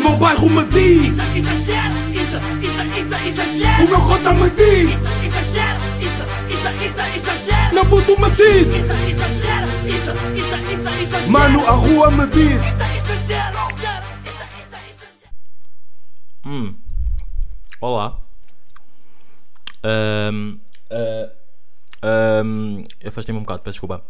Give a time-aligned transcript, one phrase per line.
[0.00, 3.84] meu bairro me diz Isso, exagero, isso, isso, isso, exagero.
[3.84, 7.74] O meu cota me diz Isso, exagero, isso, isso, isso, exagero.
[7.74, 11.30] Meu puto me diz Isso, exagero, isso, isso, isso, exagero.
[11.30, 15.34] Mano, a rua me diz Isso, exagero, exagero, isso, isso, exagero.
[16.46, 16.74] Hum.
[17.80, 18.18] Olá.
[19.82, 20.58] Ahm,
[20.90, 21.30] ah,
[22.02, 24.04] ahm, eu afastei-me um bocado, peço desculpa.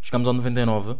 [0.00, 0.96] Chegamos ao 99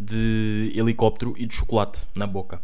[0.00, 2.62] de helicóptero e de chocolate na boca.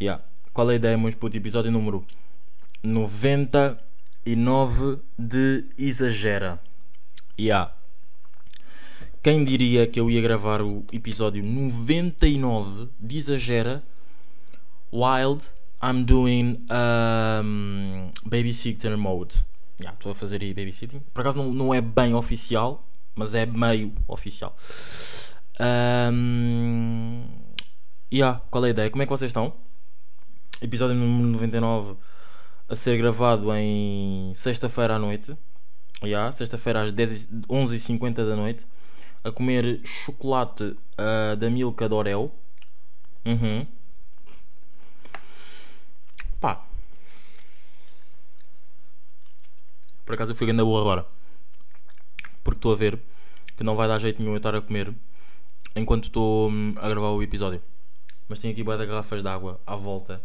[0.00, 0.24] Yeah.
[0.52, 1.36] Qual é a ideia, meus putos?
[1.36, 2.04] Episódio número
[2.82, 6.60] 99 de Exagera.
[7.38, 7.72] Yeah.
[9.22, 13.82] Quem diria que eu ia gravar o episódio 99 de Exagera
[14.92, 15.46] Wild,
[15.82, 19.34] I'm doing um, babysitter mode.
[19.80, 21.00] Yeah, Estou a fazer aí babysitting.
[21.12, 24.54] Por acaso não, não é bem oficial, mas é meio oficial.
[25.60, 27.24] Um,
[28.12, 28.90] yeah, qual é a ideia?
[28.90, 29.54] Como é que vocês estão?
[30.60, 31.96] Episódio número 99
[32.68, 35.36] a ser gravado em sexta-feira à noite.
[36.02, 38.66] Yeah, sexta-feira às 10 e- 11h50 da noite.
[39.22, 42.32] A comer chocolate ah, da Milka de Oreo.
[43.24, 43.66] Uhum.
[46.40, 46.66] Pá.
[50.04, 51.06] Por acaso eu fui ganda boa agora.
[52.42, 52.98] Porque estou a ver
[53.56, 54.92] que não vai dar jeito nenhum eu estar a comer
[55.74, 57.62] enquanto estou hum, a gravar o episódio.
[58.28, 60.22] Mas tenho aqui bué de garrafas de água à volta.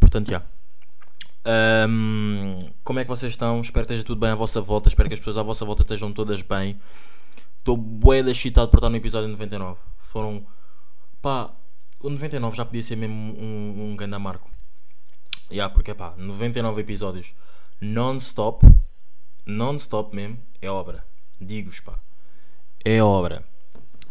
[0.00, 0.42] Portanto, já.
[1.88, 3.60] Hum, como é que vocês estão?
[3.60, 4.88] Espero que esteja tudo bem à vossa volta.
[4.88, 6.76] Espero que as pessoas à vossa volta estejam todas bem.
[7.58, 9.78] Estou bué da excitado por estar no episódio 99.
[9.98, 10.44] Foram
[11.22, 11.50] Pá,
[12.00, 14.50] o 99 já podia ser mesmo um, um grande marco.
[15.52, 17.34] Yeah, porque pá, 99 episódios
[17.78, 18.66] non-stop,
[19.44, 21.04] non-stop mesmo, é obra.
[21.40, 21.98] Digo-vos, pá.
[22.84, 23.44] É obra.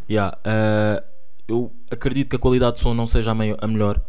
[0.10, 1.04] Yeah, eh,
[1.48, 4.02] eu acredito que a qualidade de som não seja a, meio- a melhor,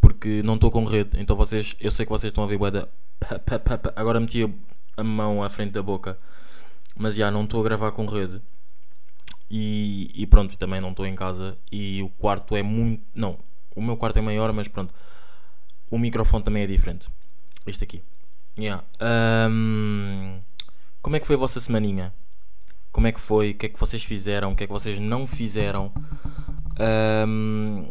[0.00, 1.20] porque não estou com rede.
[1.20, 2.88] Então vocês, eu sei que vocês estão a ver bué da-
[3.20, 4.42] pa- pa- pa- pa- Agora meti
[4.96, 6.18] a, mão à frente da boca,
[6.96, 8.40] mas já não estou a gravar com rede.
[9.50, 13.02] E, e pronto, também não estou em casa e o quarto é muito.
[13.14, 13.38] Não,
[13.74, 14.92] o meu quarto é maior, mas pronto,
[15.90, 17.08] o microfone também é diferente.
[17.66, 18.02] Este aqui.
[18.58, 18.82] Yeah.
[19.00, 20.40] Ahm,
[21.00, 22.12] como é que foi a vossa semaninha?
[22.98, 23.52] Como é que foi?
[23.52, 24.50] O que é que vocês fizeram?
[24.50, 25.92] O que é que vocês não fizeram?
[26.76, 27.84] Ahm,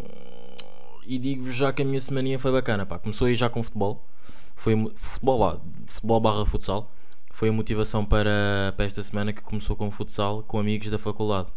[1.06, 2.86] e digo-vos já que a minha semaninha foi bacana.
[2.86, 3.00] Pá.
[3.00, 4.06] Começou aí já com futebol.
[4.54, 6.92] Foi futebol, futebol barra futsal.
[7.32, 11.48] Foi a motivação para, para esta semana que começou com futsal com amigos da faculdade.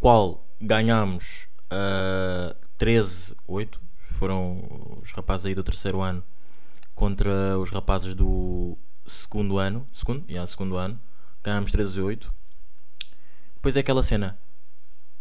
[0.00, 3.78] Qual ganhámos uh, 13-8.
[4.10, 6.24] Foram os rapazes aí do terceiro ano
[6.96, 9.86] contra os rapazes do segundo ano.
[9.92, 10.24] Segundo?
[10.28, 10.98] Yeah, segundo ano.
[11.48, 12.28] Ganhámos 13-8.
[13.54, 14.38] Depois é aquela cena.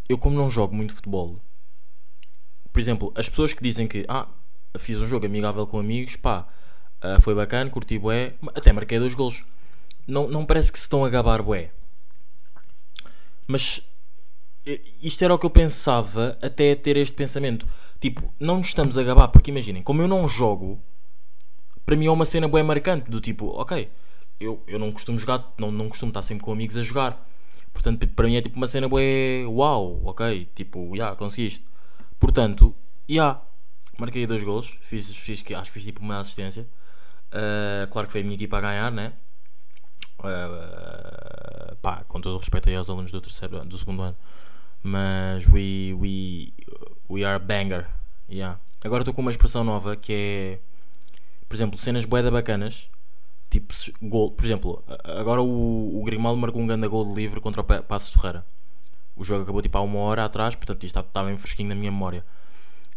[0.10, 1.40] Eu como não jogo muito futebol.
[2.72, 4.28] Por exemplo, as pessoas que dizem que ah,
[4.78, 6.46] fiz um jogo amigável com amigos, pá,
[7.00, 9.46] ah, foi bacana, curti bué, até marquei dois golos.
[10.06, 11.72] Não, não parece que se estão a gabar bué.
[13.48, 13.82] Mas
[15.02, 17.66] isto era o que eu pensava até ter este pensamento.
[18.02, 20.78] Tipo, não nos estamos a gabar, porque imaginem, como eu não jogo,
[21.86, 23.90] para mim é uma cena bué marcante, do tipo, ok,
[24.40, 27.20] eu, eu não costumo jogar, não, não costumo estar sempre com amigos a jogar.
[27.74, 31.64] Portanto, para mim é tipo uma cena bué, uau, ok, tipo, já, conseguiste.
[32.20, 32.76] Portanto,
[33.08, 33.42] já,
[34.00, 36.68] marquei dois golos, fiz, fiz, acho que fiz tipo uma assistência.
[37.28, 39.14] Uh, claro que foi a minha equipa a ganhar, né?
[40.20, 44.18] Uh, pá, com todo o respeito aí aos alunos do, terceiro, do segundo ano.
[44.82, 46.54] Mas we, we,
[47.10, 47.88] we are banger.
[48.30, 48.60] Yeah.
[48.84, 50.60] Agora estou com uma expressão nova que é,
[51.48, 52.90] por exemplo, cenas boeda bacanas.
[53.50, 57.62] Tipo, gol, por exemplo, agora o, o Grimaldo marcou um grande gol de livre contra
[57.62, 58.46] o Pa- Passos de Ferreira.
[59.16, 61.76] O jogo acabou tipo há uma hora atrás, portanto isto está, está bem fresquinho na
[61.76, 62.26] minha memória.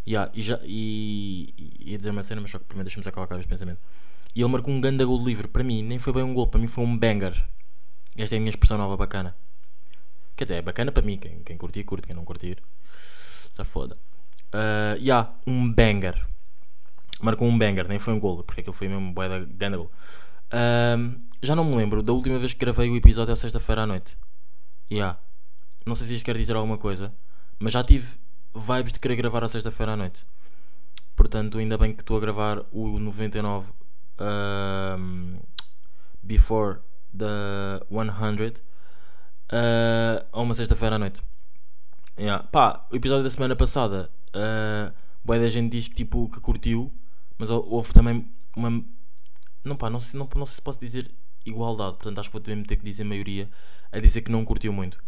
[0.07, 3.39] Yeah, e já e, e ia dizer uma cena, mas só que primeiro deixa-me acabar
[3.39, 3.79] este pensamento.
[4.35, 5.47] E ele marcou um grande gol de livre.
[5.49, 7.33] Para mim, nem foi bem um gol, para mim foi um banger.
[8.17, 9.37] Esta é a minha expressão nova bacana.
[10.37, 11.17] Quer dizer, é bacana para mim.
[11.17, 12.07] Quem, quem curtir, curte.
[12.07, 13.97] Quem não curtir, se foda.
[14.53, 16.27] Uh, yeah, um banger.
[17.21, 19.15] Marcou um banger, nem foi um gol, porque aquilo foi mesmo um
[19.57, 19.91] grande gol.
[20.53, 23.87] Um, já não me lembro da última vez que gravei o episódio à sexta-feira à
[23.87, 24.17] noite.
[24.91, 25.19] Yeah.
[25.87, 27.13] Não sei se isto quer dizer alguma coisa,
[27.59, 28.19] mas já tive
[28.55, 30.23] vibes de querer gravar à sexta-feira à noite.
[31.17, 33.73] Portanto, ainda bem que estou a gravar o 99
[34.21, 35.39] um,
[36.23, 36.81] before
[37.17, 38.09] the 100
[39.53, 41.23] uh, a uma sexta-feira à noite.
[42.19, 42.45] Yeah.
[42.49, 44.93] Pá, o episódio da semana passada, uh,
[45.25, 46.93] boa da gente diz que tipo que curtiu,
[47.39, 48.85] mas hou- houve também uma.
[49.65, 51.11] Não pá, não sei, não, se posso dizer
[51.45, 53.51] igualdade, portanto acho que vou mesmo ter que dizer maioria
[53.93, 55.03] a dizer que não curtiu muito.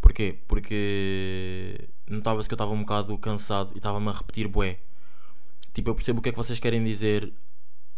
[0.00, 0.38] Porquê?
[0.46, 4.78] Porque notava-se que eu estava um bocado cansado e estava-me a repetir bué.
[5.72, 7.32] Tipo, eu percebo o que é que vocês querem dizer,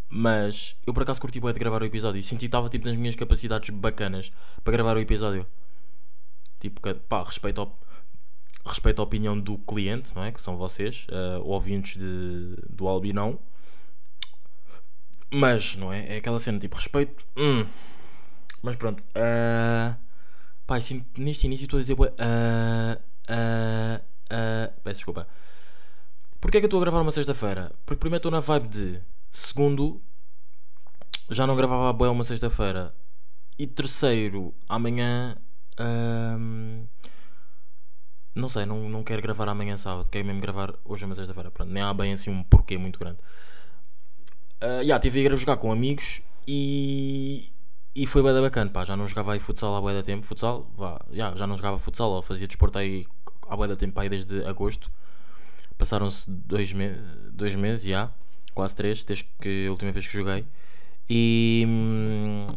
[0.09, 2.87] mas eu por acaso curti bué de gravar o episódio e senti que estava tipo
[2.87, 4.33] nas minhas capacidades bacanas
[4.65, 5.47] para gravar o episódio.
[6.59, 7.79] Tipo, pá, respeito, ao,
[8.67, 10.33] respeito à opinião do cliente, não é?
[10.33, 13.39] Que são vocês, uh, ouvintes de, do Albinão.
[15.33, 16.15] Mas, não é?
[16.15, 17.25] É aquela cena tipo respeito.
[17.37, 17.67] hum.
[18.63, 19.03] Mas pronto.
[19.11, 19.97] Uh,
[20.67, 21.95] pá, assim, neste início estou a dizer.
[21.95, 22.99] Uh, uh,
[23.99, 25.27] uh, peço desculpa.
[26.41, 27.73] Porquê é que eu estou a gravar uma sexta-feira?
[27.87, 29.01] Porque primeiro estou na vibe de.
[29.31, 30.03] Segundo,
[31.31, 32.95] já não gravava bué uma sexta-feira.
[33.59, 35.37] E terceiro, amanhã.
[35.79, 36.85] ahm,
[38.35, 40.09] não sei, não, não quero gravar amanhã sábado.
[40.11, 41.51] Quero mesmo gravar hoje uma sexta-feira.
[41.51, 43.19] Pronto, nem há bem assim um porquê muito grande.
[44.63, 47.51] Uh, yeah, tive a ir a jogar com amigos e,
[47.95, 50.71] e foi bem bacana, pá, já não jogava aí futsal há bué da tempo, futsal,
[50.77, 53.07] vá, yeah, já não jogava futsal, ou fazia desporto aí
[53.49, 54.93] há da tempo aí desde agosto,
[55.79, 56.91] passaram-se dois, me
[57.33, 58.13] dois meses, já,
[58.55, 60.47] quase três, desde que a última vez que joguei,
[61.09, 61.65] e...
[61.67, 62.49] hum,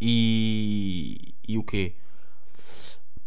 [0.00, 1.34] e...
[1.48, 1.94] e o quê?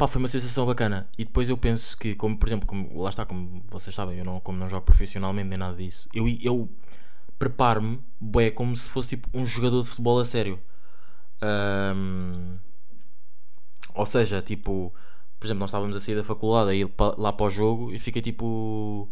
[0.02, 1.08] Pá, foi uma sensação bacana.
[1.16, 4.24] E depois eu penso que, como por exemplo, como, lá está, como vocês sabem, eu
[4.24, 6.68] não, como não jogo profissionalmente nem nada disso, eu, eu
[7.38, 10.58] preparo-me, bué, como se fosse tipo um jogador de futebol a sério.
[11.40, 12.58] Ahm,
[13.94, 14.92] ou seja, tipo,
[15.38, 17.98] por exemplo, nós estávamos a sair da faculdade, a ir lá para o jogo e
[18.00, 19.08] fiquei tipo.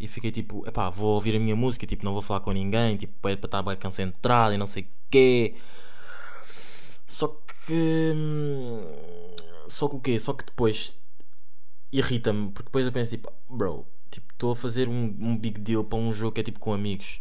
[0.00, 2.96] E fiquei tipo, epá, vou ouvir a minha música, tipo, não vou falar com ninguém,
[2.96, 5.54] tipo, é para estar bem concentrado e não sei o quê.
[7.06, 7.28] Só
[7.66, 8.14] que.
[9.68, 10.18] Só que o quê?
[10.18, 10.96] Só que depois
[11.92, 15.84] irrita-me, porque depois eu penso tipo, bro, tipo, estou a fazer um, um big deal
[15.84, 17.20] para um jogo que é tipo com amigos.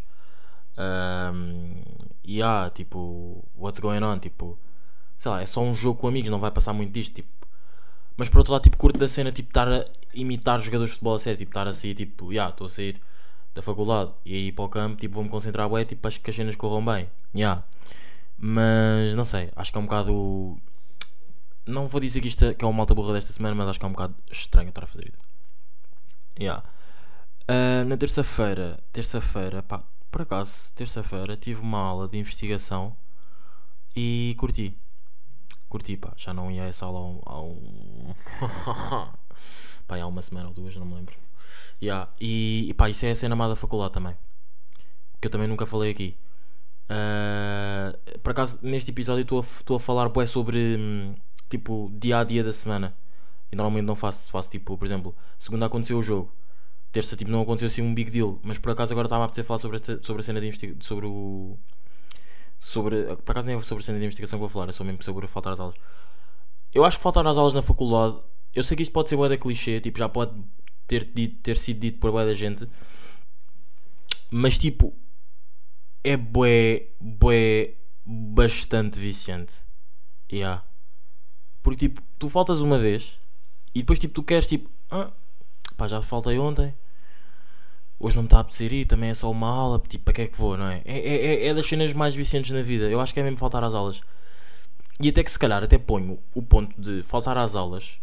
[0.78, 1.82] Um,
[2.24, 4.20] e há, tipo, what's going on?
[4.20, 4.58] Tipo,
[5.18, 7.16] sei lá, é só um jogo com amigos, não vai passar muito disto.
[7.16, 7.30] Tipo,
[8.18, 11.16] mas por outro lado, tipo, curto da cena, tipo, estar a imitar jogadores de futebol
[11.16, 13.02] a sério, tipo, estar a sair, tipo, já, estou a sair
[13.54, 16.36] da faculdade e aí para o campo, tipo, vou-me concentrar, ué, tipo, acho que as
[16.36, 17.64] cenas corram bem, já.
[18.38, 20.58] Mas, não sei, acho que é um bocado.
[21.68, 23.80] Não vou dizer que isto é, que é uma malta burra desta semana, mas acho
[23.80, 25.28] que é um bocado estranho estar a fazer isso.
[26.40, 26.64] Yeah.
[27.48, 32.96] Ah, na terça-feira, terça-feira, pá, por acaso, terça-feira tive uma aula de investigação
[33.96, 34.78] e curti.
[35.70, 38.14] Curti, pá, já não ia a essa aula há um.
[39.88, 41.16] Pá, há uma semana ou duas, não me lembro.
[41.82, 42.12] Yeah.
[42.20, 44.16] E, e pá, isso é a cena má da faculdade também.
[45.22, 46.18] Que eu também nunca falei aqui.
[46.90, 51.16] Ah, por acaso, neste episódio estou a, estou a falar bué sobre hum,
[51.50, 52.96] tipo dia a dia da semana.
[53.52, 56.34] E normalmente não faço, faço tipo, por exemplo, segunda aconteceu o jogo,
[56.92, 59.46] terça tipo não aconteceu assim um big deal, mas por acaso agora estava a apetecer
[59.46, 61.58] falar sobre, sobre a cena de investigação, sobre o.
[62.60, 63.16] Sobre.
[63.18, 65.02] Por acaso nem é sobre a cena de investigação que vou falar, é só mesmo
[65.04, 65.76] sobre faltar às aulas.
[66.74, 68.18] Eu acho que faltar às aulas na faculdade,
[68.54, 70.34] eu sei que isto pode ser bué da clichê, tipo, já pode
[70.88, 72.68] ter, dito, ter sido dito por bué da gente,
[74.30, 74.94] mas tipo,
[76.04, 79.62] é bué, bué, bastante viciante.
[80.32, 80.64] Yeah.
[81.68, 83.20] Porque tipo, tu faltas uma vez
[83.76, 85.12] e depois tipo, tu queres tipo, ah,
[85.76, 86.74] pá, já faltei ontem.
[88.00, 90.22] Hoje não me está a apetecer ir, também é só uma aula, tipo, para que
[90.22, 90.82] é que vou, não é?
[90.86, 92.86] É, é, é- é das cenas mais viciantes na vida.
[92.86, 94.00] Eu acho que é mesmo faltar às aulas.
[95.02, 98.00] E até que se calhar até ponho o ponto de faltar às aulas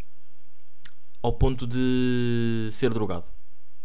[1.23, 3.27] ao ponto de ser drogado.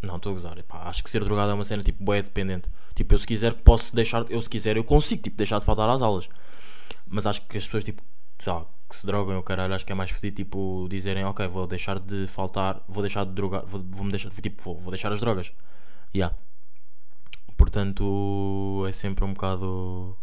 [0.02, 0.58] Não, estou a gozar.
[0.68, 2.70] Acho que ser drogado é uma cena tipo bué dependente.
[2.94, 5.88] Tipo, eu se quiser posso deixar, eu se quiser eu consigo tipo deixar de faltar
[5.88, 6.28] às aulas.
[7.08, 8.04] Mas acho que as pessoas tipo,
[8.46, 11.68] lá, que se drogam o caralho, acho que é mais fedido tipo dizerem, ok, vou
[11.68, 15.20] deixar de faltar, vou deixar de drogar, vou, vou-me deixar, tipo, vou, vou deixar as
[15.20, 15.52] drogas.
[16.14, 16.36] Yeah.
[17.58, 20.18] Portanto, é sempre um bocado.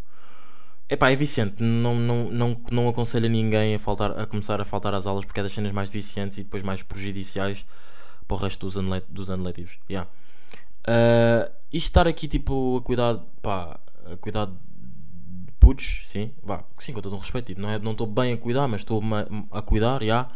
[0.88, 1.62] Epá, é viciante.
[1.62, 5.24] Não, não, não, não aconselho a ninguém a, faltar, a começar a faltar às aulas
[5.24, 7.64] porque é das cenas mais viciantes e depois mais prejudiciais
[8.26, 9.78] para o resto dos, anos le- dos anos letivos.
[9.90, 10.10] Yeah.
[10.86, 13.78] Ah, e estar aqui tipo a cuidar, pá,
[14.10, 14.48] a cuidar
[15.66, 18.36] putos, sim, vá, sim, com todo um respeito, tipo, não é- não estou bem a
[18.36, 19.02] cuidar, mas estou
[19.50, 20.30] a cuidar, já.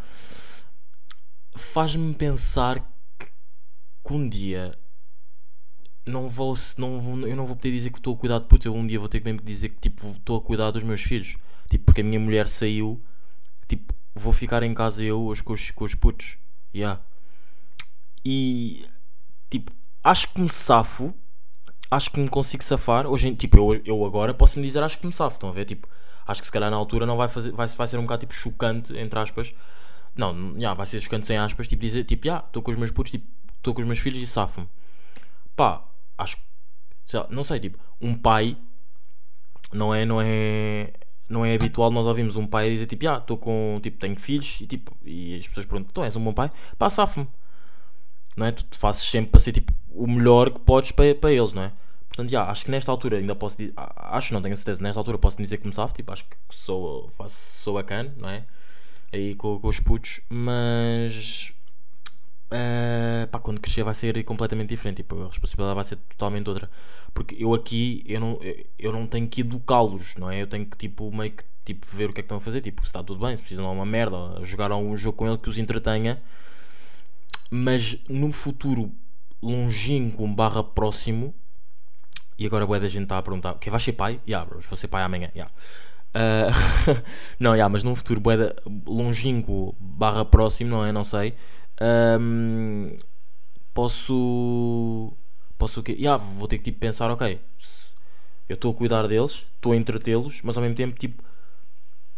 [1.55, 2.81] Faz-me pensar
[3.19, 3.27] que,
[4.05, 4.73] que um dia
[6.05, 8.67] não vou, não vou, eu não vou poder dizer que estou a cuidar de putos,
[8.67, 11.01] eu um dia vou ter que mesmo dizer que tipo estou a cuidar dos meus
[11.03, 11.37] filhos,
[11.69, 13.01] tipo, porque a minha mulher saiu,
[13.69, 16.39] tipo, vou ficar em casa eu hoje com os, com os putos,
[16.75, 17.01] yeah.
[18.25, 18.87] E
[19.51, 19.73] tipo,
[20.05, 21.15] acho que me safo,
[21.91, 23.07] acho que me consigo safar.
[23.07, 25.37] Hoje, tipo, eu, eu agora posso me dizer, acho que me safo.
[25.37, 25.65] Estão a ver?
[25.65, 25.89] Tipo,
[26.27, 28.35] acho que se calhar na altura não vai fazer, vai, vai ser um bocado tipo
[28.35, 29.55] chocante, entre aspas.
[30.17, 31.69] Não, já, vai ser chocante sem aspas.
[31.69, 34.21] Tipo, dizer, tipo, já, estou com os meus putos, tipo, estou com os meus filhos
[34.21, 34.69] e safo-me.
[35.57, 35.85] Pá,
[36.19, 36.37] acho
[37.11, 38.57] sei lá, não sei, tipo, um pai
[39.73, 40.93] não é, não é,
[41.29, 44.61] não é habitual nós ouvimos um pai dizer tipo, ah, estou com, tipo, tenho filhos
[44.61, 46.51] e tipo, e as pessoas perguntam, então és um bom pai?
[46.79, 47.29] Pá, safo-me.
[48.37, 48.53] Não é?
[48.53, 51.63] Tu te fazes sempre para ser tipo o melhor que podes para, para eles, não
[51.65, 51.73] é?
[52.09, 55.19] Portanto, já, acho que nesta altura ainda posso dizer, acho não tenho certeza, nesta altura
[55.19, 58.45] posso dizer que me safo, tipo, acho que sou, faço, sou bacana, não é?
[59.13, 61.53] Aí com, com os putos, mas
[62.53, 64.97] Uh, pá, quando crescer vai ser completamente diferente.
[64.99, 66.69] Tipo, a responsabilidade vai ser totalmente outra.
[67.15, 68.39] Porque eu aqui eu não,
[68.79, 70.43] eu- não tenho que educá-los, não é?
[70.43, 72.61] Eu tenho que tipo, meio que tipo, ver o que é que estão a fazer.
[72.61, 75.39] Tipo, se está tudo bem, se precisam de uma merda, jogar algum jogo com ele
[75.39, 76.21] que os entretenha.
[77.51, 78.93] Mas no futuro
[79.43, 81.35] longínquo barra próximo.
[82.39, 84.21] E agora boa da gente está a perguntar: que vais ser pai?
[84.27, 85.31] Ya, bros, vou ser pai amanhã.
[85.35, 85.47] ya.
[86.15, 86.51] Uh,
[87.39, 88.55] não, ya, mas num futuro bué da-
[88.87, 90.93] longínquo barra próximo, não é?
[90.93, 91.35] Não sei.
[91.81, 92.97] Um,
[93.75, 95.13] posso.
[95.59, 95.97] Posso o quê?
[95.99, 97.41] Ya, vou ter que tipo, pensar: ok,
[98.49, 101.23] eu estou a cuidar deles, estou a entretê-los, mas ao mesmo tempo, tipo,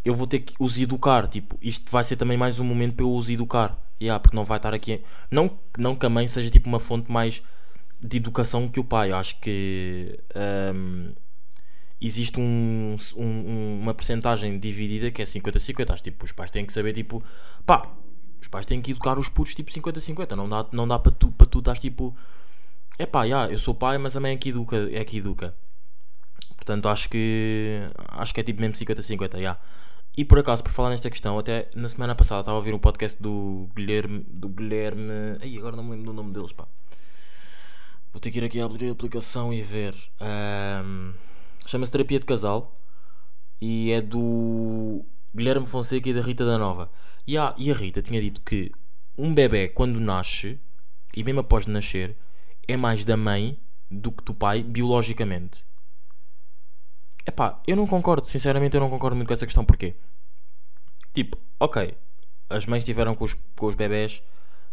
[0.05, 1.27] eu vou ter que os educar.
[1.29, 3.79] Tipo, isto vai ser também mais um momento para eu os educar.
[4.07, 5.01] Ya, porque não vai estar aqui.
[5.31, 7.43] Não, não que a mãe seja tipo uma fonte mais
[8.01, 9.11] de educação que o pai.
[9.13, 10.19] Eu acho que.
[10.75, 11.13] um,
[12.01, 15.93] existe um, um- uma percentagem dividida que é 50-50.
[15.93, 17.23] Acho tipo, os pais têm que saber, tipo,
[17.67, 17.89] pá,
[18.41, 20.37] os pais têm que educar os putos tipo 50-50.
[20.37, 22.17] Não dá, não dá para tu, para tu dar tipo,
[22.99, 24.77] é pá, já, eu sou pai, mas a mãe é que educa.
[24.93, 25.55] É que educa.
[26.57, 29.59] Portanto, acho que acho que é tipo mesmo 50-50, já.
[30.17, 32.79] E por acaso, por falar nesta questão, até na semana passada estava a ouvir um
[32.79, 34.27] podcast do Guilherme.
[34.29, 35.39] Do Guilherme.
[35.41, 36.67] Ai, agora não me lembro do nome deles, pá.
[38.13, 39.95] Vou ter que ir aqui abrir a aplicação e ver.
[40.21, 41.15] Ahm,
[41.65, 42.79] Chama-se Terapia de Casal
[43.61, 45.05] e é do
[45.35, 46.91] Guilherme Fonseca e da Rita da Nova.
[47.27, 48.73] E a, e a Rita tinha dito que
[49.17, 50.59] um bebê, quando nasce,
[51.17, 52.17] e mesmo após nascer,
[52.67, 53.59] é mais da mãe
[53.91, 55.65] do que do pai, biologicamente.
[57.27, 59.65] Epá, eu não concordo, sinceramente, eu não concordo muito com essa questão.
[59.65, 59.95] Porquê?
[61.15, 61.97] Tipo, ok,
[62.51, 64.23] as mães estiveram com os, com os bebés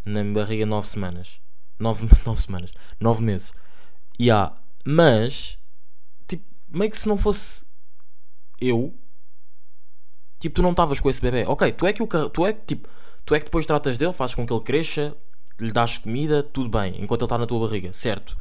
[0.05, 1.39] na barriga 9 semanas.
[1.77, 2.73] 9, nove semanas.
[2.99, 3.53] 9 meses.
[4.17, 4.53] E há,
[4.85, 5.57] mas,
[6.27, 7.65] tipo, meio que se não fosse
[8.59, 8.93] eu,
[10.39, 11.45] tipo, tu não estavas com esse bebê.
[11.47, 12.89] Ok, tu é que o tu é que, tipo,
[13.25, 15.15] tu é que depois tratas dele, fazes com que ele cresça,
[15.59, 18.37] lhe dás comida, tudo bem, enquanto ele está na tua barriga, certo?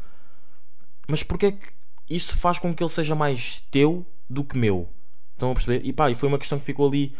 [1.08, 1.77] Mas porquê é que
[2.08, 4.88] isso faz com que ele seja mais teu do que meu?
[5.32, 5.84] Estão a perceber?
[5.84, 7.14] E pá, e foi uma questão que ficou ali.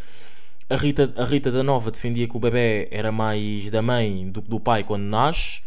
[0.69, 4.41] A Rita, a Rita da Nova defendia que o bebê era mais da mãe do
[4.41, 5.61] que do pai quando nasce.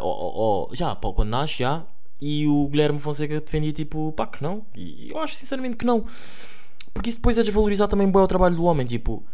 [0.00, 1.84] Ou- já, pá, quando nasce, já.
[2.20, 4.64] E o Guilherme Fonseca defendia tipo, pá, que não.
[4.74, 6.04] E eu acho sinceramente que não.
[6.94, 8.86] Porque isso depois é desvalorizar também bem o trabalho do homem.
[8.86, 9.24] Tipo,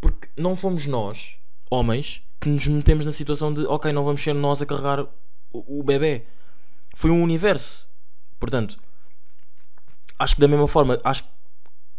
[0.00, 1.36] porque não fomos nós,
[1.70, 5.00] homens, que nos metemos na situação de, ok, não vamos ser nós a carregar
[5.52, 6.24] o, o bebê.
[6.96, 7.86] Foi um universo.
[8.42, 8.76] Portanto,
[10.18, 11.22] acho que da mesma forma, acho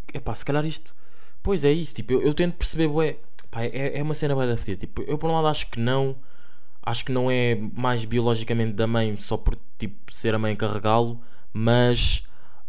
[0.05, 0.93] que, epá, se calhar isto,
[1.41, 2.89] pois é isso, tipo, eu, eu tento perceber,
[3.49, 5.79] pá, é, é uma cena bué da fedida, tipo, eu por um lado acho que
[5.79, 6.17] não,
[6.81, 11.21] acho que não é mais biologicamente da mãe só por, tipo, ser a mãe carregá-lo,
[11.53, 12.25] mas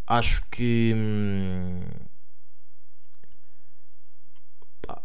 [0.06, 1.82] acho que, hum,
[4.82, 5.02] pá,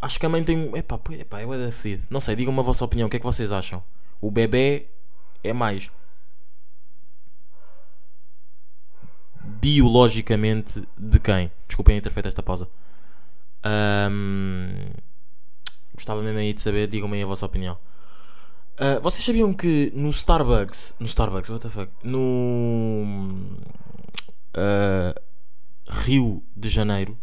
[0.00, 2.62] acho que a mãe tem, epá, epá, é bué da fedida, não sei, digam-me a
[2.62, 3.84] vossa opinião, o que é que vocês acham?
[4.18, 4.86] O bebê
[5.44, 5.90] é mais
[9.42, 11.50] biologicamente de quem?
[11.66, 12.68] Desculpem ter feito esta pausa.
[13.62, 14.90] Ahm,
[15.94, 17.78] gostava mesmo aí de saber, digam-me aí a vossa opinião.
[18.80, 23.58] Ah, vocês sabiam que no Starbucks, no Starbucks, what the fuck, no
[24.54, 25.14] ah,
[25.90, 27.18] Rio de Janeiro,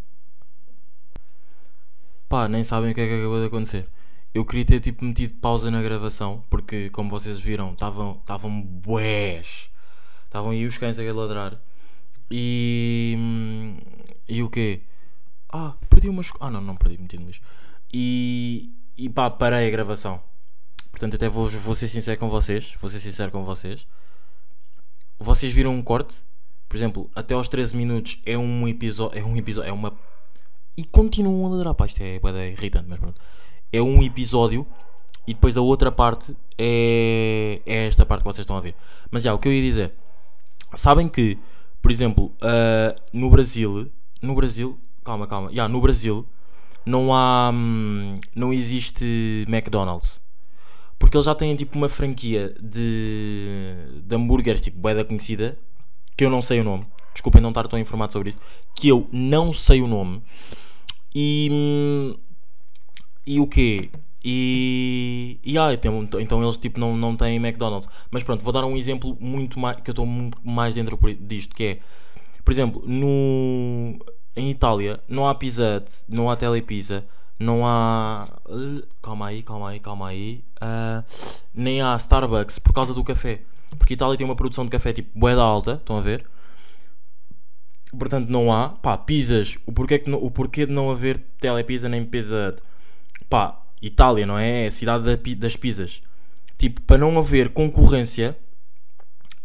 [2.27, 3.87] pá, nem sabem o que é que acabou de acontecer.
[4.33, 9.69] Eu queria ter tipo metido pausa na gravação, porque como vocês viram, estavam estavam bués.
[10.25, 11.57] Estavam aí os cães a ladrar.
[12.29, 13.17] E.
[14.27, 14.81] E o quê?
[15.51, 16.31] Ah, perdi umas.
[16.39, 17.41] Ah, não, não perdi, meti no lixo.
[17.93, 18.71] E.
[18.97, 20.21] E pá, parei a gravação.
[20.89, 22.73] Portanto, até vou, vou ser sincero com vocês.
[22.79, 23.85] Vou ser sincero com vocês.
[25.19, 26.23] Vocês viram um corte?
[26.69, 29.19] Por exemplo, até aos 13 minutos é um episódio.
[29.19, 29.69] É um episódio.
[29.69, 29.93] É uma.
[30.77, 31.73] E continuam a ladrar.
[31.73, 33.21] Pá, isto é, da irritante, mas pronto.
[33.71, 34.65] É um episódio.
[35.27, 37.61] E depois a outra parte é.
[37.65, 38.75] É esta parte que vocês estão a ver.
[39.11, 39.93] Mas já, o que eu ia dizer.
[40.75, 41.37] Sabem que,
[41.85, 46.27] por exemplo, ah, no Brasil, no Brasil, calma, calma, yeah, no Brasil
[46.83, 50.19] não há, hum, não existe McDonald's,
[50.97, 55.59] porque eles já têm tipo uma franquia de, de hambúrgueres tipo bué da conhecida,
[56.17, 58.39] que eu não sei o nome, desculpem não estar tão informado sobre isso,
[58.73, 60.23] que eu não sei o nome,
[61.13, 62.17] e, hum,
[63.27, 63.91] e o quê?
[64.27, 67.87] E, e ah, então, então eles tipo não, não têm McDonald's.
[68.09, 71.53] Mas pronto, vou dar um exemplo muito mais que eu estou muito mais dentro disto,
[71.53, 71.79] que é,
[72.43, 73.99] por exemplo, no,
[74.35, 77.05] em Itália não há Pizza Hut, não há Telepizza,
[77.39, 78.27] não há.
[78.49, 80.43] uh, Calma aí, calma aí, calma aí.
[80.59, 81.03] ah,
[81.53, 83.41] nem há Starbucks por causa do café.
[83.77, 86.25] Porque Itália tem uma produção de café tipo boeda alta, estão a ver?
[87.97, 88.69] Portanto, não há.
[88.69, 89.57] Pá, pizzas.
[89.65, 92.55] O porquê, que não- o porquê de não haver Telepizza nem Pizza?
[93.29, 94.63] Pá, Itália, não é?
[94.63, 96.01] É a cidade das pizzas.
[96.57, 98.37] Tipo, para não haver concorrência,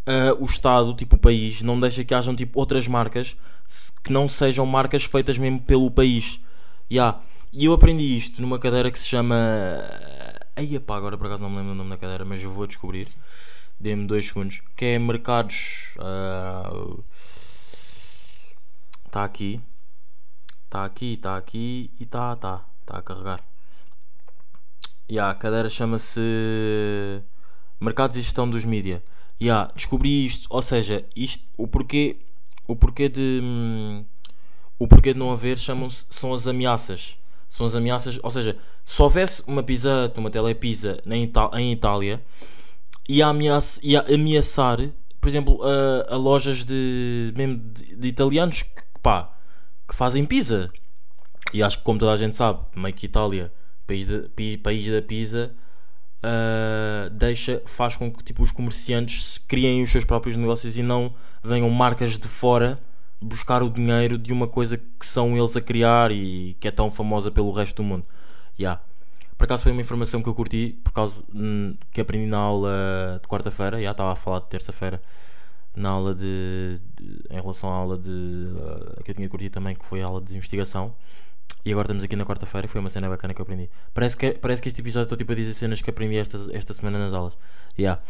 [0.06, 3.36] ah, o Estado, tipo o país, não deixa que hajam tipo outras marcas
[4.02, 6.40] que não sejam marcas feitas mesmo pelo país.
[6.90, 7.20] Ya.
[7.52, 9.36] E eu aprendi isto numa cadeira que se chama.
[10.56, 12.66] Aí pá, agora por acaso não me lembro o nome da cadeira, mas eu vou
[12.66, 13.08] descobrir.
[13.78, 14.60] Dê-me dois segundos.
[14.76, 15.94] Que é mercados.
[19.06, 19.60] Está aqui.
[20.64, 22.64] Está aqui, está aqui e está, está.
[22.82, 23.49] Está a carregar.
[25.10, 26.20] Ya, a cadeira chama-se
[27.80, 29.02] Mercados e Gestão dos Mídia.
[29.40, 32.18] Ya, descobri isto, ou seja, isto, o porquê,
[32.68, 34.04] o porquê de hum,
[34.78, 37.16] o porquê de não haver chamam-se são as ameaças.
[37.48, 42.22] São as ameaças, ou seja, se houvesse uma pizza, uma telepizza em, Ita- em Itália,
[43.08, 43.80] ia, ameaça,
[44.12, 44.78] ameaçar,
[45.20, 49.32] por exemplo, a, a lojas de, mesmo de, de italianos que, pá,
[49.88, 50.70] que fazem pizza.
[51.52, 53.52] E acho que, como toda a gente sabe, meio que Itália,
[53.90, 54.08] país,
[54.62, 55.52] país da pizza,
[56.22, 61.14] ah, deixa, faz com que tipo, os comerciantes criem os seus próprios negócios e não
[61.42, 62.78] venham marcas de fora
[63.20, 66.88] buscar o dinheiro de uma coisa que são eles a criar e que é tão
[66.90, 68.04] famosa pelo resto do mundo.
[68.58, 68.80] Yeah.
[69.36, 73.18] Por acaso foi uma informação que eu curti por causa hum, que aprendi na aula
[73.22, 75.00] de quarta-feira, já estava a falar de terça-feira
[75.74, 79.74] na aula de, de- em relação à aula de uh, que eu tinha curtido também
[79.74, 80.94] que foi a aula de investigação
[81.64, 84.32] e agora estamos aqui na quarta-feira foi uma cena bacana que eu aprendi parece que,
[84.32, 87.12] parece que este episódio estou tipo a dizer cenas que aprendi esta, esta semana nas
[87.12, 87.34] aulas
[87.78, 88.00] yeah.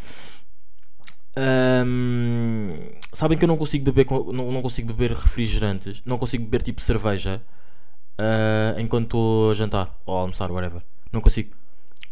[1.37, 2.77] Ahm,
[3.13, 6.81] sabem que eu não consigo beber não, não consigo beber refrigerantes não consigo beber tipo
[6.81, 7.41] cerveja
[8.19, 11.55] ah, enquanto estou a jantar ou a almoçar, whatever não consigo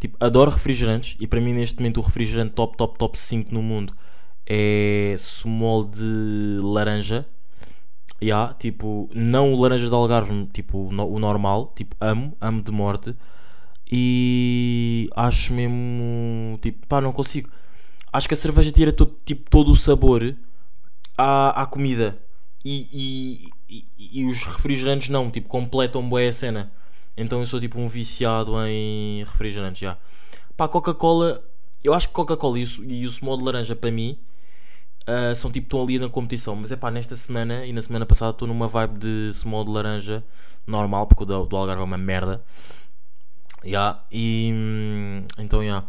[0.01, 3.63] Tipo, adoro refrigerantes e para mim neste momento o refrigerante top, top, top 5 no
[3.63, 3.93] mundo
[4.47, 7.27] é sumol de laranja.
[8.21, 12.73] Yeah, tipo, não o laranja de Algarve, tipo no- o normal, tipo, amo, amo de
[12.73, 13.15] morte.
[13.91, 17.51] E acho mesmo, tipo, pá, não consigo.
[18.13, 20.37] Acho que a cerveja tira todo, tipo, todo o sabor
[21.17, 22.19] à, à comida.
[22.65, 26.73] E, e, e, e os refrigerantes não, tipo, completam bem a cena.
[27.17, 29.97] Então eu sou tipo um viciado em refrigerantes, já.
[30.57, 31.43] Pá, Coca-Cola,
[31.83, 34.19] eu acho que Coca-Cola e o, e o de laranja para mim
[35.09, 36.55] ah, são tipo, estão ali na competição.
[36.57, 39.71] Mas é pá, nesta semana e na semana passada estou numa vibe de Small de
[39.71, 40.25] laranja
[40.67, 42.43] normal, porque o do, do Algarve é uma merda.
[43.65, 45.85] Já, e hum, então, já.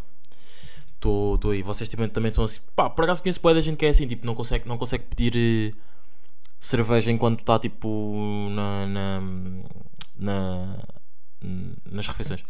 [0.95, 1.61] Estou aí.
[1.63, 2.61] Vocês tipo, também são assim.
[2.75, 5.05] Pá, por acaso conheço boa da gente que é assim, tipo, não consegue, não consegue
[5.05, 5.77] pedir eh,
[6.59, 9.21] cerveja enquanto está tipo na, na,
[10.17, 10.77] na-
[11.91, 12.43] nas refeições.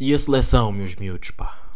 [0.00, 1.69] E a seleção, meus miúdos, pá.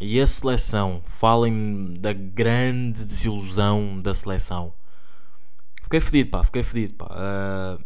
[0.00, 4.72] E a seleção, falem da grande desilusão da seleção.
[5.82, 7.06] Fiquei fedido, pá, fiquei fedido, pá.
[7.10, 7.78] Ah,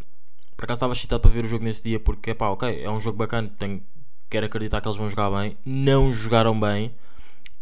[0.57, 3.00] por acaso estava excitado para ver o jogo nesse dia porque, pá, ok, é um
[3.00, 3.83] jogo bacana, tenho,
[4.31, 5.57] quero acreditar que eles vão jogar bem.
[5.66, 6.94] Não jogaram bem,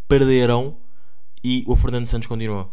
[0.07, 0.77] perderam
[1.43, 2.71] e o Fernando Santos continuou.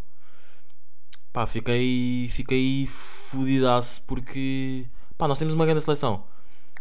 [1.31, 4.85] Pá, fiquei, fiquei fodidaço porque,
[5.17, 6.25] pá, nós temos uma grande seleção.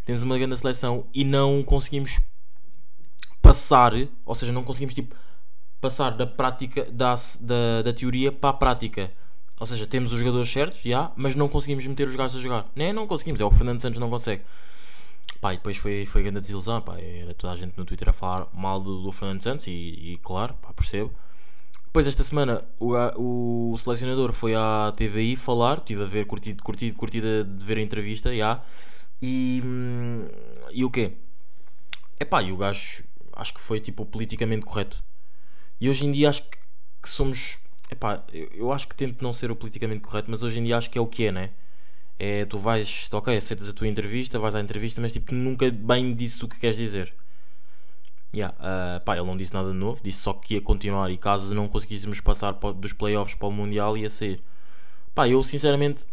[0.04, 2.18] Temos uma grande seleção e não conseguimos
[3.48, 3.92] passar,
[4.26, 5.16] ou seja, não conseguimos tipo
[5.80, 9.10] passar da prática da, da, da teoria para a prática.
[9.58, 12.66] Ou seja, temos os jogadores certos, já, mas não conseguimos meter os gajos a jogar.
[12.76, 14.42] Nem não conseguimos, é o Fernando Santos não consegue.
[15.40, 18.12] Pá, e depois foi, foi grande desilusão, pá, era toda a gente no Twitter a
[18.12, 21.10] falar mal do, do Fernando Santos e, e claro, pá, percebo.
[21.86, 26.96] Depois esta semana o, o selecionador foi à TVI falar, estive a ver, curtido, curtido,
[26.96, 28.60] curtido de ver a entrevista, já.
[29.22, 30.28] E, hum,
[30.72, 31.14] e o quê?
[32.20, 33.04] Epá, e o gajo
[33.38, 35.04] acho que foi tipo politicamente correto.
[35.80, 36.58] E hoje em dia acho que,
[37.02, 37.58] que somos.
[37.90, 40.76] Epá, eu, eu acho que tento não ser o politicamente correto, mas hoje em dia
[40.78, 41.50] acho que é o que é, né?
[42.18, 46.14] É, tu vais, ok, aceitas a tua entrevista, vais à entrevista, mas tipo, nunca bem
[46.14, 47.14] disse o que queres dizer.
[48.34, 51.16] Yeah, ah, pá, ele não disse nada de novo, disse só que ia continuar e
[51.16, 54.42] caso não conseguíssemos passar pa- dos playoffs para o Mundial ia sair.
[55.14, 56.06] Pá, eu sinceramente,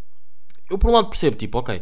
[0.69, 1.81] eu por um lado percebo, tipo, ok,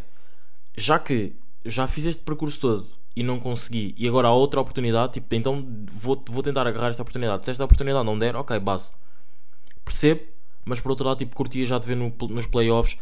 [0.78, 5.14] já que já fiz este percurso todo e não consegui, e agora há outra oportunidade,
[5.14, 7.46] tipo, então vou, vou tentar agarrar esta oportunidade.
[7.46, 8.92] Se esta oportunidade não der, ok, base.
[9.86, 10.22] Percebo,
[10.66, 12.98] mas por outro lado, tipo, curtia já de ver no, nos playoffs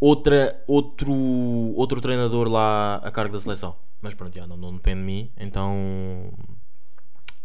[0.00, 3.76] outra, outro, outro treinador lá a cargo da seleção.
[4.02, 6.32] Mas pronto, já, não, não depende de mim, então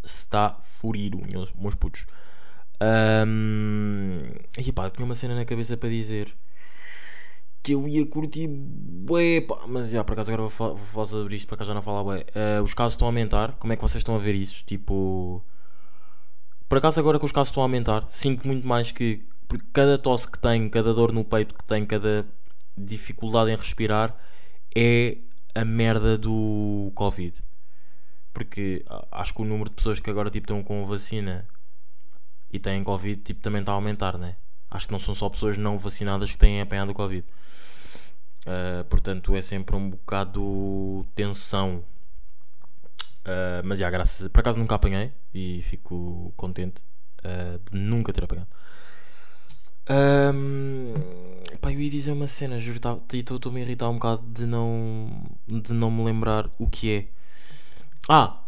[0.04, 2.06] está furido, meus, meus putos.
[2.82, 4.24] Um,
[4.58, 6.36] e pá, tinha uma cena na cabeça para dizer.
[7.62, 9.66] Que eu ia curtir bué, pá.
[9.68, 11.82] Mas já, por acaso agora vou, fa- vou falar sobre isto, por acaso já não
[11.82, 12.26] falo bué.
[12.34, 14.64] Eh, os casos estão a aumentar, como é que vocês estão a ver isso?
[14.66, 15.44] Tipo...
[16.68, 19.26] Por acaso agora que os casos estão a aumentar, sinto muito mais que...
[19.48, 22.26] Porque cada tosse que tenho, cada dor no peito que tenho, cada
[22.78, 24.16] dificuldade em respirar
[24.76, 25.18] é
[25.56, 27.44] a merda do Covid.
[28.32, 31.48] Porque acho que o número de pessoas que agora tipo, estão com vacina
[32.52, 34.36] e têm Covid tipo, também está a aumentar, né?
[34.72, 37.26] Acho que não são só pessoas não vacinadas que têm apanhado o Covid.
[38.46, 41.84] Uh, portanto, é sempre um bocado tensão.
[43.26, 44.28] Uh, mas já, graças.
[44.28, 46.82] Por acaso nunca apanhei e fico contente
[47.24, 48.48] uh, de nunca ter apanhado.
[49.90, 50.94] Um,
[51.60, 54.46] pá, eu ia dizer uma cena, juro, tá- e estou-me a irritar um bocado de
[54.46, 55.10] não,
[55.48, 57.08] de não me lembrar o que é.
[58.08, 58.44] Ah,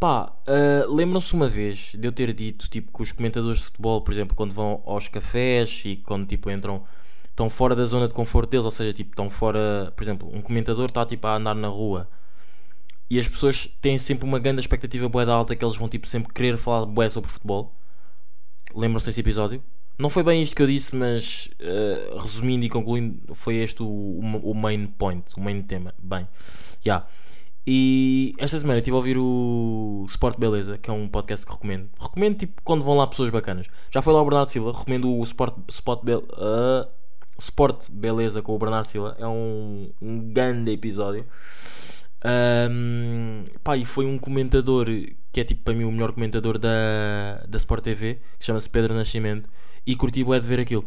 [0.00, 4.00] pá, uh, lembram-se uma vez de eu ter dito tipo, que os comentadores de futebol,
[4.00, 6.82] por exemplo, quando vão aos cafés e quando tipo, entram,
[7.26, 10.40] estão fora da zona de conforto deles, ou seja, tipo, estão fora, por exemplo, um
[10.40, 12.08] comentador está tipo, a andar na rua
[13.10, 16.06] e as pessoas têm sempre uma grande expectativa bué da alta que eles vão tipo,
[16.06, 17.74] sempre querer falar bué sobre futebol.
[18.74, 19.62] Lembram-se desse episódio?
[19.98, 23.86] Não foi bem isto que eu disse, mas uh, resumindo e concluindo, foi este o,
[23.86, 25.92] o, o main point, o main tema.
[25.98, 26.26] Bem,
[26.80, 27.04] já.
[27.66, 31.90] E esta semana estive a ouvir o Sport Beleza, que é um podcast que recomendo.
[31.98, 33.66] Recomendo tipo quando vão lá pessoas bacanas.
[33.90, 36.88] Já foi lá o Bernardo Silva, recomendo o Sport, Sport, Bel, uh,
[37.38, 39.16] Sport Beleza com o Bernardo Silva.
[39.18, 41.26] É um, um grande episódio.
[42.22, 44.86] Um, pá, e foi um comentador
[45.32, 48.94] que é tipo para mim o melhor comentador da, da Sport TV, que chama-se Pedro
[48.94, 49.48] Nascimento,
[49.86, 50.84] e curti bué de ver aquilo.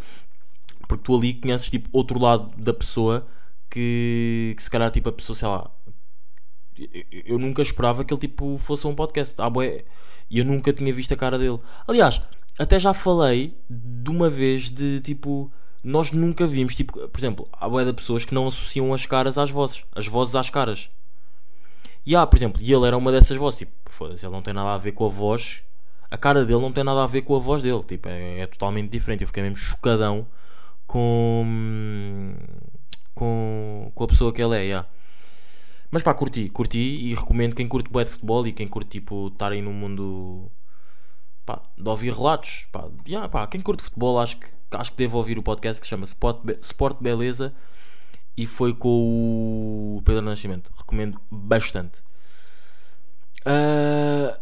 [0.88, 3.26] Porque tu ali conheces tipo outro lado da pessoa
[3.70, 5.72] que, que se calhar tipo a pessoa, sei lá,
[7.26, 9.36] eu- nunca esperava que ele tipo fosse um podcast.
[9.42, 9.84] Ah, bué,
[10.30, 11.60] e eu nunca tinha visto a cara dele.
[11.88, 12.22] Aliás,
[12.58, 15.52] até já falei de uma vez de tipo.
[15.84, 19.38] Nós nunca vimos, tipo, por exemplo, há bué de pessoas que não associam as caras
[19.38, 20.90] às vozes, as vozes às caras.
[22.06, 24.54] E há, por exemplo, e ele era uma dessas vozes, tipo, foda-se, ele não tem
[24.54, 25.62] nada a ver com a voz,
[26.10, 28.48] a cara dele não tem nada a ver com a voz dele, tipo, é, é
[28.48, 29.22] totalmente diferente.
[29.24, 30.26] Eu fiquei mesmo chocadão
[30.88, 32.34] com,
[33.14, 34.88] com, com a pessoa que ele é, yeah.
[35.94, 39.28] Mas pá, curti, curti e recomendo quem curte bué de futebol e quem curte tipo
[39.28, 40.52] estarem no mundo
[41.46, 42.68] pá, de ouvir relatos.
[42.72, 45.86] Pá, yeah, pá, quem curte futebol acho que, acho que deve ouvir o podcast que
[45.86, 47.54] se chama Sport, Be- Sport Beleza
[48.36, 48.90] e foi com
[49.98, 50.72] o Pedro Nascimento.
[50.76, 52.02] Recomendo bastante.
[53.46, 54.40] Ah,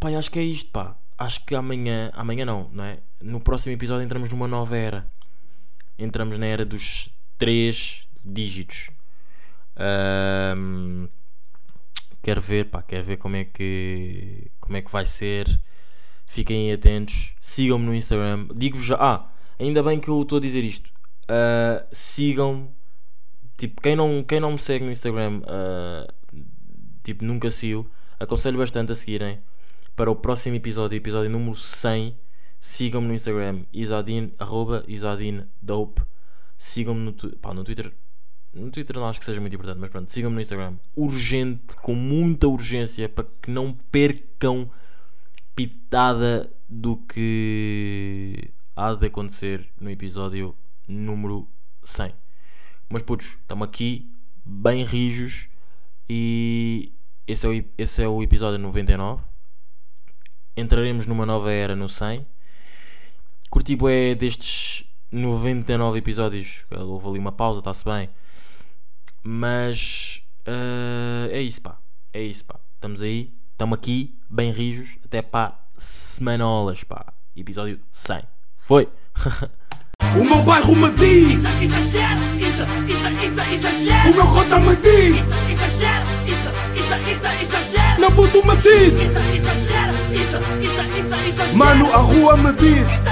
[0.00, 0.98] pá, acho que é isto, pá.
[1.16, 2.98] Acho que amanhã, amanhã não, não é?
[3.22, 5.08] No próximo episódio entramos numa nova era.
[5.96, 8.90] Entramos na era dos três dígitos.
[9.76, 11.08] Ahm,
[12.22, 15.60] quero ver, pá, quero ver como é que como é que vai ser.
[16.26, 18.48] Fiquem atentos, sigam-me no Instagram.
[18.54, 20.90] Digo-vos já, ah, ainda bem que eu estou a dizer isto.
[21.28, 22.70] Ah, sigam-me.
[23.56, 26.06] Tipo, quem não, quem não me segue no Instagram, ah,
[27.02, 27.90] tipo, nunca sigo.
[28.18, 29.38] Aconselho bastante a seguirem.
[29.94, 32.18] Para o próximo episódio, episódio número 100,
[32.60, 36.02] sigam-me no Instagram, isadine, arroba isadinedope.
[36.58, 37.92] Sigam-me no, pá, no Twitter,
[38.56, 40.76] no Twitter não acho que seja muito importante, mas pronto, sigam-me no Instagram.
[40.96, 44.70] Urgente, com muita urgência, para que não percam
[45.54, 50.56] pitada do que há de acontecer no episódio
[50.88, 51.46] número
[51.82, 52.12] 100.
[52.88, 54.10] Mas putos, estamos aqui,
[54.44, 55.48] bem rijos,
[56.08, 56.92] e
[57.26, 59.22] esse é, o, esse é o episódio 99.
[60.56, 62.26] Entraremos numa nova era no 100.
[63.50, 66.64] Curti bué destes 99 episódios.
[66.70, 68.08] Houve ali uma pausa, está-se bem.
[69.28, 71.76] Mas eh, é isso, pá.
[72.12, 72.54] É isso, pá.
[72.76, 77.12] Estamos aí, estamos aqui, bem rijos, até pá, semanolas, pá.
[77.34, 78.22] Episódio 100.
[78.54, 78.88] Foi!
[80.14, 84.10] O meu bairro me diz, Exagero, isso, isso, isso, exagero.
[84.10, 85.16] o meu cota me diz,
[85.50, 88.00] Exagero, isso, isso, isso, exagero.
[88.00, 91.56] meu puto me diz, Isso, exagero, isso, isso, isso, exagero.
[91.56, 93.08] mano a rua me diz, Isso,